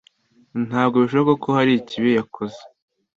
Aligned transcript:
Ntabwo 0.67 0.97
bishoboka 1.03 1.41
ko 1.43 1.49
hari 1.57 1.71
ikibi 1.75 2.09
yakoze. 2.19 2.59